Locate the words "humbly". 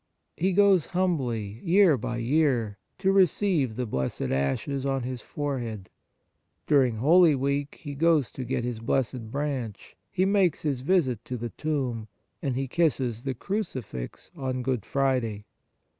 0.97-1.61